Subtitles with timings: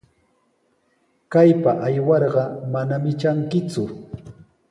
[1.35, 3.83] Kaypa aywarqa manami trankiku.